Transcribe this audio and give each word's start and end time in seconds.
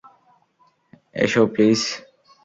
এসো, 1.15 1.41
প্লিজ! 1.53 1.81